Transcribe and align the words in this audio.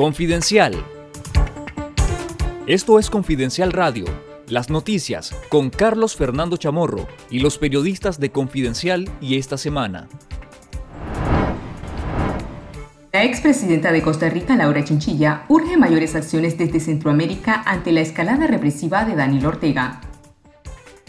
Confidencial. 0.00 0.82
Esto 2.66 2.98
es 2.98 3.10
Confidencial 3.10 3.70
Radio, 3.70 4.06
las 4.48 4.70
noticias 4.70 5.36
con 5.50 5.68
Carlos 5.68 6.16
Fernando 6.16 6.56
Chamorro 6.56 7.06
y 7.30 7.40
los 7.40 7.58
periodistas 7.58 8.18
de 8.18 8.32
Confidencial 8.32 9.10
y 9.20 9.36
esta 9.36 9.58
semana. 9.58 10.08
La 13.12 13.24
expresidenta 13.24 13.92
de 13.92 14.00
Costa 14.00 14.30
Rica, 14.30 14.56
Laura 14.56 14.82
Chinchilla, 14.84 15.44
urge 15.48 15.76
mayores 15.76 16.14
acciones 16.14 16.56
desde 16.56 16.80
Centroamérica 16.80 17.62
ante 17.66 17.92
la 17.92 18.00
escalada 18.00 18.46
represiva 18.46 19.04
de 19.04 19.16
Daniel 19.16 19.44
Ortega. 19.44 20.00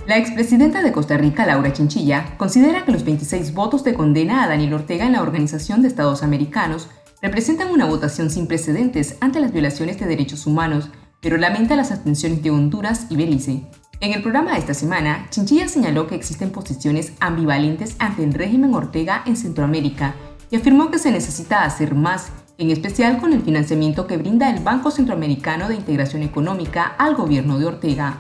La 0.06 0.18
expresidenta 0.18 0.84
de 0.84 0.92
Costa 0.92 1.16
Rica, 1.16 1.46
Laura 1.46 1.72
Chinchilla, 1.72 2.36
considera 2.36 2.84
que 2.84 2.92
los 2.92 3.06
26 3.06 3.54
votos 3.54 3.86
de 3.86 3.94
condena 3.94 4.44
a 4.44 4.50
Daniel 4.50 4.74
Ortega 4.74 5.06
en 5.06 5.14
la 5.14 5.22
Organización 5.22 5.82
de 5.82 5.88
Estados 5.88 6.24
Americanos 6.24 6.90
representan 7.22 7.72
una 7.72 7.86
votación 7.86 8.30
sin 8.30 8.48
precedentes 8.48 9.16
ante 9.22 9.40
las 9.40 9.54
violaciones 9.54 10.00
de 10.00 10.08
derechos 10.08 10.48
humanos, 10.48 10.90
pero 11.22 11.38
lamenta 11.38 11.76
las 11.76 11.92
atenciones 11.92 12.42
de 12.42 12.50
Honduras 12.50 13.06
y 13.10 13.16
Belice. 13.16 13.64
En 14.00 14.14
el 14.14 14.24
programa 14.24 14.54
de 14.54 14.60
esta 14.60 14.74
semana, 14.74 15.28
Chinchilla 15.30 15.68
señaló 15.68 16.08
que 16.08 16.16
existen 16.16 16.50
posiciones 16.50 17.14
ambivalentes 17.20 17.96
ante 18.00 18.24
el 18.24 18.34
régimen 18.34 18.74
Ortega 18.74 19.22
en 19.28 19.38
Centroamérica 19.38 20.16
y 20.50 20.56
afirmó 20.56 20.90
que 20.90 20.98
se 20.98 21.12
necesita 21.12 21.64
hacer 21.64 21.94
más, 21.94 22.32
en 22.58 22.72
especial 22.72 23.20
con 23.20 23.34
el 23.34 23.44
financiamiento 23.44 24.08
que 24.08 24.18
brinda 24.18 24.50
el 24.50 24.64
Banco 24.64 24.90
Centroamericano 24.90 25.68
de 25.68 25.76
Integración 25.76 26.24
Económica 26.24 26.96
al 26.98 27.16
gobierno 27.16 27.60
de 27.60 27.68
Ortega. 27.68 28.20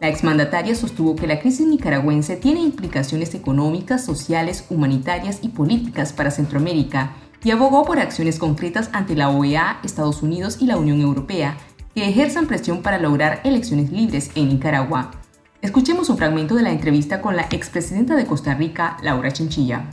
La 0.00 0.08
exmandataria 0.08 0.74
sostuvo 0.74 1.14
que 1.14 1.26
la 1.26 1.40
crisis 1.40 1.66
nicaragüense 1.66 2.36
tiene 2.36 2.60
implicaciones 2.60 3.34
económicas, 3.34 4.02
sociales, 4.02 4.64
humanitarias 4.70 5.40
y 5.42 5.48
políticas 5.48 6.14
para 6.14 6.30
Centroamérica 6.30 7.12
y 7.42 7.50
abogó 7.50 7.84
por 7.84 7.98
acciones 7.98 8.38
concretas 8.38 8.90
ante 8.92 9.16
la 9.16 9.30
OEA, 9.30 9.80
Estados 9.82 10.22
Unidos 10.22 10.58
y 10.60 10.66
la 10.66 10.76
Unión 10.76 11.00
Europea 11.00 11.56
que 11.94 12.08
ejerzan 12.08 12.46
presión 12.46 12.82
para 12.82 12.98
lograr 12.98 13.40
elecciones 13.44 13.90
libres 13.90 14.30
en 14.34 14.48
Nicaragua. 14.48 15.10
Escuchemos 15.60 16.08
un 16.08 16.16
fragmento 16.16 16.54
de 16.54 16.62
la 16.62 16.70
entrevista 16.70 17.20
con 17.20 17.36
la 17.36 17.48
expresidenta 17.50 18.14
de 18.14 18.26
Costa 18.26 18.54
Rica, 18.54 18.96
Laura 19.02 19.32
Chinchilla. 19.32 19.90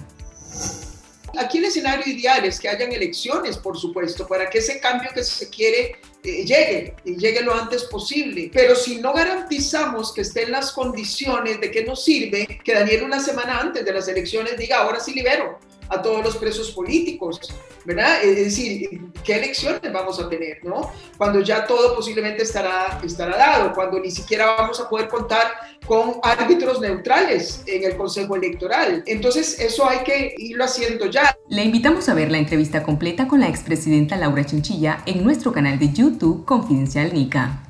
Aquí 1.37 1.59
el 1.59 1.65
escenario 1.65 2.11
ideal 2.11 2.45
es 2.45 2.59
que 2.59 2.69
hayan 2.69 2.91
elecciones, 2.91 3.57
por 3.57 3.77
supuesto, 3.77 4.27
para 4.27 4.49
que 4.49 4.59
ese 4.59 4.79
cambio 4.79 5.09
que 5.13 5.23
se 5.23 5.49
quiere 5.49 5.97
eh, 6.23 6.45
llegue 6.45 6.95
y 7.05 7.15
llegue 7.15 7.41
lo 7.41 7.53
antes 7.53 7.83
posible. 7.83 8.49
Pero 8.53 8.75
si 8.75 8.99
no 8.99 9.13
garantizamos 9.13 10.13
que 10.13 10.21
estén 10.21 10.51
las 10.51 10.71
condiciones, 10.71 11.59
¿de 11.59 11.69
qué 11.69 11.83
nos 11.83 12.03
sirve 12.03 12.59
que 12.63 12.73
Daniel 12.73 13.03
una 13.03 13.19
semana 13.19 13.59
antes 13.59 13.85
de 13.85 13.93
las 13.93 14.07
elecciones 14.07 14.57
diga, 14.57 14.77
ahora 14.77 14.99
sí 14.99 15.13
libero? 15.13 15.59
A 15.89 16.01
todos 16.01 16.23
los 16.23 16.37
presos 16.37 16.71
políticos, 16.71 17.39
¿verdad? 17.85 18.23
Es 18.23 18.35
decir, 18.35 19.11
¿qué 19.23 19.35
elecciones 19.35 19.91
vamos 19.91 20.19
a 20.19 20.29
tener, 20.29 20.63
no? 20.63 20.91
Cuando 21.17 21.41
ya 21.41 21.65
todo 21.65 21.95
posiblemente 21.95 22.43
estará, 22.43 22.99
estará 23.03 23.37
dado, 23.37 23.73
cuando 23.73 23.99
ni 23.99 24.11
siquiera 24.11 24.55
vamos 24.57 24.79
a 24.79 24.89
poder 24.89 25.07
contar 25.07 25.47
con 25.85 26.15
árbitros 26.23 26.81
neutrales 26.81 27.63
en 27.65 27.83
el 27.83 27.95
Consejo 27.95 28.35
Electoral. 28.35 29.03
Entonces, 29.05 29.59
eso 29.59 29.87
hay 29.87 29.99
que 29.99 30.35
irlo 30.37 30.65
haciendo 30.65 31.05
ya. 31.05 31.37
Le 31.49 31.63
invitamos 31.63 32.09
a 32.09 32.13
ver 32.13 32.31
la 32.31 32.37
entrevista 32.37 32.83
completa 32.83 33.27
con 33.27 33.39
la 33.39 33.47
expresidenta 33.47 34.17
Laura 34.17 34.45
Chinchilla 34.45 35.03
en 35.05 35.23
nuestro 35.23 35.51
canal 35.53 35.79
de 35.79 35.93
YouTube 35.93 36.45
Confidencial 36.45 37.13
Nica. 37.13 37.66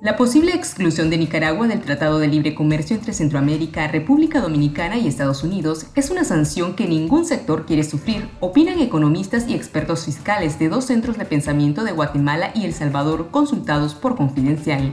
La 0.00 0.16
posible 0.16 0.52
exclusión 0.52 1.10
de 1.10 1.18
Nicaragua 1.18 1.66
del 1.66 1.80
Tratado 1.80 2.20
de 2.20 2.28
Libre 2.28 2.54
Comercio 2.54 2.94
entre 2.94 3.12
Centroamérica, 3.12 3.88
República 3.88 4.40
Dominicana 4.40 4.96
y 4.96 5.08
Estados 5.08 5.42
Unidos 5.42 5.86
es 5.96 6.10
una 6.10 6.22
sanción 6.22 6.76
que 6.76 6.86
ningún 6.86 7.24
sector 7.24 7.66
quiere 7.66 7.82
sufrir, 7.82 8.28
opinan 8.38 8.78
economistas 8.78 9.48
y 9.48 9.54
expertos 9.54 10.04
fiscales 10.04 10.56
de 10.60 10.68
dos 10.68 10.84
centros 10.84 11.18
de 11.18 11.24
pensamiento 11.24 11.82
de 11.82 11.90
Guatemala 11.90 12.52
y 12.54 12.64
El 12.64 12.74
Salvador 12.74 13.32
consultados 13.32 13.96
por 13.96 14.14
Confidencial. 14.14 14.92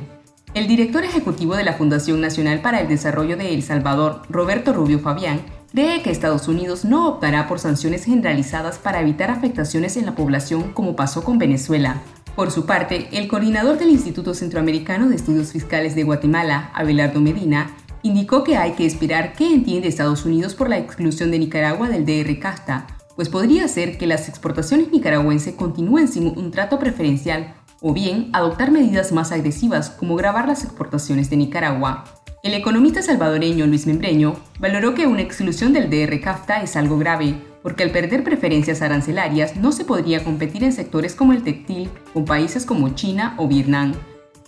El 0.56 0.68
director 0.68 1.04
ejecutivo 1.04 1.56
de 1.56 1.66
la 1.66 1.74
Fundación 1.74 2.20
Nacional 2.20 2.62
para 2.62 2.80
el 2.80 2.88
Desarrollo 2.88 3.38
de 3.38 3.54
El 3.54 3.62
Salvador, 3.62 4.24
Roberto 4.28 4.74
Rubio 4.74 4.98
Fabián, 4.98 5.42
cree 5.72 6.02
que 6.02 6.10
Estados 6.10 6.48
Unidos 6.48 6.84
no 6.84 7.08
optará 7.08 7.48
por 7.48 7.60
sanciones 7.60 8.06
generalizadas 8.06 8.80
para 8.80 9.02
evitar 9.02 9.30
afectaciones 9.30 9.98
en 9.98 10.08
la 10.08 10.16
población 10.16 10.72
como 10.74 10.96
pasó 10.96 11.24
con 11.24 11.38
Venezuela. 11.38 12.02
Por 12.36 12.52
su 12.52 12.66
parte, 12.66 13.08
el 13.14 13.30
coordinador 13.30 13.78
del 13.78 13.90
Instituto 13.90 14.34
Centroamericano 14.34 15.08
de 15.08 15.16
Estudios 15.16 15.54
Fiscales 15.54 15.96
de 15.96 16.04
Guatemala, 16.04 16.70
Abelardo 16.74 17.22
Medina, 17.22 17.78
indicó 18.04 18.44
que 18.44 18.58
hay 18.58 18.74
que 18.74 18.86
esperar 18.86 19.34
qué 19.34 19.54
entiende 19.54 19.88
Estados 19.88 20.26
Unidos 20.26 20.54
por 20.54 20.70
la 20.70 20.78
exclusión 20.78 21.32
de 21.32 21.40
Nicaragua 21.40 21.88
del 21.88 22.06
DR 22.06 22.38
CASTA, 22.40 22.88
pues 23.16 23.30
podría 23.30 23.70
ser 23.70 23.98
que 23.98 24.06
las 24.06 24.28
exportaciones 24.28 24.92
nicaragüenses 24.92 25.56
continúen 25.56 26.10
sin 26.10 26.28
un 26.38 26.52
trato 26.52 26.78
preferencial 26.78 27.56
o 27.82 27.94
bien 27.94 28.30
adoptar 28.34 28.70
medidas 28.70 29.14
más 29.14 29.32
agresivas 29.32 29.90
como 29.90 30.18
grabar 30.18 30.48
las 30.48 30.66
exportaciones 30.66 31.30
de 31.30 31.38
Nicaragua. 31.38 32.04
El 32.44 32.54
economista 32.54 33.02
salvadoreño 33.02 33.66
Luis 33.66 33.88
Membreño 33.88 34.36
valoró 34.60 34.94
que 34.94 35.08
una 35.08 35.22
exclusión 35.22 35.72
del 35.72 35.90
DR 35.90 36.20
CAFTA 36.20 36.62
es 36.62 36.76
algo 36.76 36.98
grave, 36.98 37.42
porque 37.66 37.82
al 37.82 37.90
perder 37.90 38.24
preferencias 38.24 38.84
arancelarias 38.84 39.56
no 39.56 39.72
se 39.72 39.86
podría 39.86 40.24
competir 40.24 40.64
en 40.64 40.72
sectores 40.72 41.16
como 41.16 41.34
el 41.34 41.42
textil 41.42 41.90
con 42.14 42.24
países 42.24 42.64
como 42.64 42.90
China 42.90 43.34
o 43.40 43.48
Vietnam. 43.48 43.94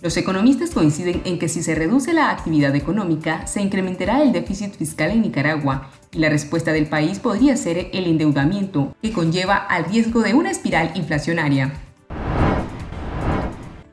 Los 0.00 0.16
economistas 0.16 0.70
coinciden 0.70 1.22
en 1.24 1.40
que 1.40 1.48
si 1.48 1.64
se 1.64 1.74
reduce 1.74 2.12
la 2.12 2.30
actividad 2.30 2.76
económica, 2.76 3.44
se 3.48 3.60
incrementará 3.60 4.22
el 4.22 4.30
déficit 4.30 4.72
fiscal 4.76 5.10
en 5.10 5.22
Nicaragua 5.22 5.90
y 6.12 6.20
la 6.20 6.28
respuesta 6.28 6.72
del 6.72 6.86
país 6.86 7.18
podría 7.18 7.56
ser 7.56 7.90
el 7.92 8.06
endeudamiento, 8.06 8.94
que 9.02 9.10
conlleva 9.10 9.56
al 9.56 9.86
riesgo 9.86 10.22
de 10.22 10.34
una 10.34 10.52
espiral 10.52 10.92
inflacionaria. 10.94 11.72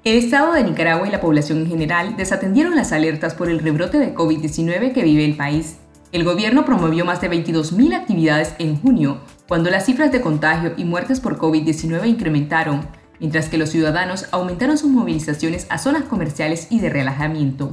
El 0.03 0.17
Estado 0.17 0.53
de 0.53 0.63
Nicaragua 0.63 1.07
y 1.07 1.11
la 1.11 1.19
población 1.19 1.61
en 1.61 1.67
general 1.67 2.15
desatendieron 2.15 2.75
las 2.75 2.91
alertas 2.91 3.33
por 3.33 3.49
el 3.49 3.57
rebrote 3.57 3.97
de 3.97 4.13
COVID-19 4.13 4.93
que 4.93 5.01
vive 5.01 5.25
el 5.25 5.35
país. 5.35 5.77
El 6.15 6.23
gobierno 6.23 6.63
promovió 6.63 7.03
más 7.03 7.19
de 7.19 7.29
22.000 7.29 7.93
actividades 7.93 8.55
en 8.57 8.79
junio, 8.79 9.19
cuando 9.49 9.69
las 9.69 9.85
cifras 9.85 10.13
de 10.13 10.21
contagio 10.21 10.71
y 10.77 10.85
muertes 10.85 11.19
por 11.19 11.37
COVID-19 11.37 12.07
incrementaron, 12.07 12.87
mientras 13.19 13.49
que 13.49 13.57
los 13.57 13.67
ciudadanos 13.67 14.27
aumentaron 14.31 14.77
sus 14.77 14.89
movilizaciones 14.89 15.67
a 15.69 15.77
zonas 15.77 16.03
comerciales 16.03 16.67
y 16.69 16.79
de 16.79 16.89
relajamiento. 16.89 17.69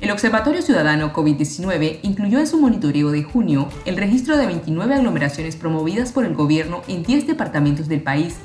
El 0.00 0.12
Observatorio 0.12 0.62
Ciudadano 0.62 1.12
COVID-19 1.12 1.98
incluyó 2.04 2.38
en 2.38 2.46
su 2.46 2.60
monitoreo 2.60 3.10
de 3.10 3.24
junio 3.24 3.68
el 3.84 3.96
registro 3.96 4.36
de 4.36 4.46
29 4.46 4.94
aglomeraciones 4.94 5.56
promovidas 5.56 6.12
por 6.12 6.24
el 6.24 6.36
gobierno 6.36 6.82
en 6.86 7.02
10 7.02 7.26
departamentos 7.26 7.88
del 7.88 8.00
país, 8.00 8.36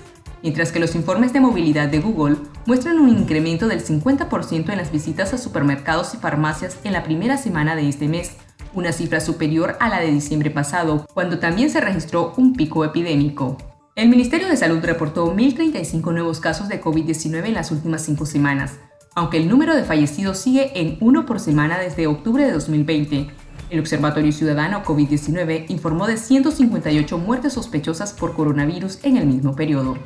mientras 0.41 0.71
que 0.71 0.79
los 0.79 0.95
informes 0.95 1.31
de 1.31 1.41
movilidad 1.41 1.89
de 1.89 1.99
Google 1.99 2.37
muestran 2.65 2.97
un 2.97 3.09
incremento 3.09 3.67
del 3.67 3.85
50% 3.85 4.71
en 4.71 4.77
las 4.77 4.91
visitas 4.91 5.31
a 5.35 5.37
supermercados 5.37 6.15
y 6.15 6.17
farmacias 6.17 6.79
en 6.83 6.93
la 6.93 7.03
primera 7.03 7.37
semana 7.37 7.75
de 7.75 7.87
este 7.87 8.07
mes, 8.07 8.31
una 8.73 8.91
cifra 8.91 9.19
superior 9.19 9.77
a 9.79 9.89
la 9.89 9.99
de 9.99 10.11
diciembre 10.11 10.51
pasado, 10.51 11.05
cuando 11.13 11.39
también 11.39 11.69
se 11.69 11.81
registró 11.81 12.33
un 12.37 12.53
pico 12.53 12.85
epidémico. 12.85 13.57
El 13.95 14.09
Ministerio 14.09 14.47
de 14.47 14.55
Salud 14.55 14.79
reportó 14.83 15.33
1.035 15.33 16.13
nuevos 16.13 16.39
casos 16.39 16.69
de 16.69 16.81
COVID-19 16.81 17.45
en 17.45 17.53
las 17.53 17.71
últimas 17.71 18.03
cinco 18.03 18.25
semanas, 18.25 18.79
aunque 19.15 19.37
el 19.37 19.49
número 19.49 19.75
de 19.75 19.83
fallecidos 19.83 20.37
sigue 20.37 20.71
en 20.79 20.97
uno 21.01 21.25
por 21.25 21.39
semana 21.39 21.77
desde 21.77 22.07
octubre 22.07 22.45
de 22.45 22.53
2020. 22.53 23.27
El 23.69 23.79
Observatorio 23.79 24.31
Ciudadano 24.31 24.83
COVID-19 24.83 25.65
informó 25.69 26.07
de 26.07 26.17
158 26.17 27.17
muertes 27.17 27.53
sospechosas 27.53 28.13
por 28.13 28.35
coronavirus 28.35 28.99
en 29.03 29.17
el 29.17 29.25
mismo 29.27 29.55
periodo. 29.55 29.97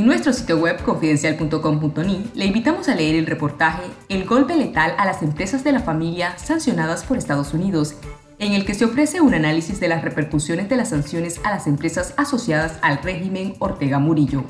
En 0.00 0.06
nuestro 0.06 0.32
sitio 0.32 0.56
web 0.56 0.82
confidencial.com.ni 0.82 2.30
le 2.34 2.46
invitamos 2.46 2.88
a 2.88 2.94
leer 2.94 3.16
el 3.16 3.26
reportaje 3.26 3.82
El 4.08 4.24
golpe 4.24 4.56
letal 4.56 4.94
a 4.96 5.04
las 5.04 5.20
empresas 5.20 5.62
de 5.62 5.72
la 5.72 5.80
familia 5.80 6.38
sancionadas 6.38 7.04
por 7.04 7.18
Estados 7.18 7.52
Unidos, 7.52 7.96
en 8.38 8.54
el 8.54 8.64
que 8.64 8.72
se 8.72 8.86
ofrece 8.86 9.20
un 9.20 9.34
análisis 9.34 9.78
de 9.78 9.88
las 9.88 10.02
repercusiones 10.02 10.70
de 10.70 10.76
las 10.76 10.88
sanciones 10.88 11.38
a 11.44 11.50
las 11.50 11.66
empresas 11.66 12.14
asociadas 12.16 12.78
al 12.80 13.02
régimen 13.02 13.56
Ortega 13.58 13.98
Murillo. 13.98 14.42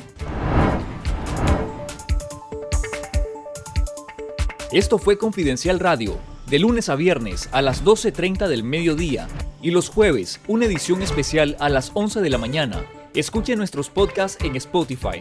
Esto 4.71 4.99
fue 4.99 5.19
Confidencial 5.19 5.81
Radio, 5.81 6.17
de 6.49 6.61
lunes 6.61 6.89
a 6.89 6.95
viernes 6.95 7.49
a 7.51 7.61
las 7.61 7.85
12.30 7.85 8.47
del 8.47 8.63
mediodía 8.63 9.27
y 9.61 9.73
los 9.73 9.89
jueves 9.89 10.41
una 10.47 10.67
edición 10.67 11.03
especial 11.03 11.57
a 11.59 11.69
las 11.69 11.91
11 11.95 12.21
de 12.21 12.31
la 12.31 12.39
mañana 12.39 12.85
Escuche 13.13 13.57
nuestros 13.57 13.91
podcasts 13.91 14.39
en 14.45 14.55
Spotify 14.55 15.21